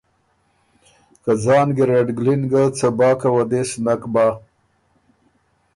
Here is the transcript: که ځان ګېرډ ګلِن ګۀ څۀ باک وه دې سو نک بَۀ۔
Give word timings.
که 1.23 1.31
ځان 1.43 1.67
ګېرډ 1.77 2.07
ګلِن 2.17 2.41
ګۀ 2.51 2.63
څۀ 2.77 2.87
باک 2.97 3.21
وه 3.33 3.43
دې 3.51 3.61
سو 3.69 3.77
نک 3.85 4.01
بَۀ۔ 4.13 4.27